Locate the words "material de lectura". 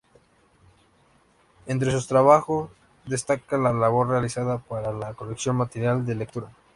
5.57-6.47